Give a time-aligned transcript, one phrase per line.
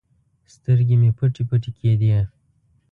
[0.53, 2.19] سترګې مې پټې پټې کېدې.